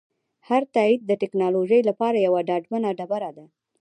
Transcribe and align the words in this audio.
هر 0.47 0.63
تایید 0.75 1.01
د 1.05 1.11
ټکنالوژۍ 1.21 1.81
لپاره 1.89 2.17
یوه 2.27 2.41
ډاډمنه 2.49 2.89
ډبره 2.99 3.31
ده. 3.37 3.45